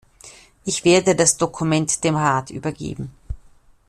Ich 0.65 0.83
werde 0.83 1.13
das 1.15 1.37
Dokument 1.37 2.03
dem 2.03 2.15
Rat 2.15 2.49
übergeben. 2.49 3.11